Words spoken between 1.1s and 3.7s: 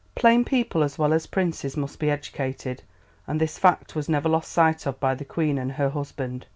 as princes must be educated, and this